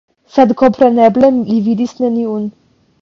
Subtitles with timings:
[0.35, 2.49] Sed kompreneble li vidis neniun.